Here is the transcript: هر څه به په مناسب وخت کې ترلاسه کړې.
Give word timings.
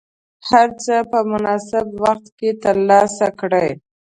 هر 0.49 0.67
څه 0.83 0.95
به 0.99 1.05
په 1.11 1.19
مناسب 1.31 1.85
وخت 2.03 2.25
کې 2.37 2.49
ترلاسه 2.63 3.27
کړې. 3.39 3.67